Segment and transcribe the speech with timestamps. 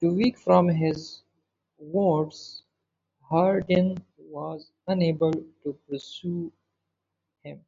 [0.00, 1.20] Too weak from his
[1.76, 2.62] wounds,
[3.20, 6.50] Hardin was unable to pursue
[7.44, 7.62] him.